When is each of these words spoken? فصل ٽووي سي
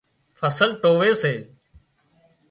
فصل 0.39 0.69
ٽووي 0.81 1.11
سي 1.21 1.33